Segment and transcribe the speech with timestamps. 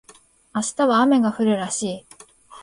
[0.55, 2.05] 明日は雨が降るらしい